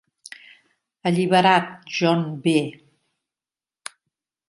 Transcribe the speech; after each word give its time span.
Alliberat, 1.09 1.69
John 1.99 2.25
B. 2.41 2.57